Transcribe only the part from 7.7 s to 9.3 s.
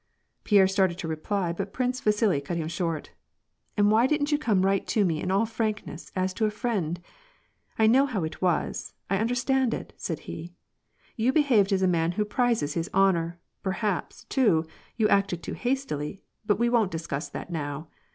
I know how it was, I